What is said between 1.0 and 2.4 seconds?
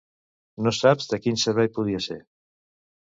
de quin servei podria ser.